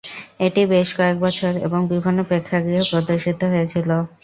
[0.39, 3.89] এটি বেশ কয়েক বছর এবং বিভিন্ন প্রেক্ষাগৃহে প্রদর্শিত হয়েছিল।